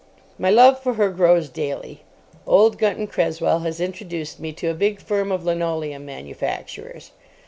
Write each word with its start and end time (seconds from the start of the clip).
My 0.39 0.49
love 0.49 0.79
for 0.81 0.95
her 0.95 1.11
grows 1.11 1.47
daily. 1.47 2.01
Old 2.47 2.79
Gunton 2.79 3.05
Cresswell 3.05 3.59
has 3.59 3.79
introduced 3.79 4.39
me 4.39 4.51
to 4.53 4.71
a 4.71 4.73
big 4.73 4.99
firm 4.99 5.31
of 5.31 5.45
linoleum 5.45 6.07
manufacturers. 6.07 7.11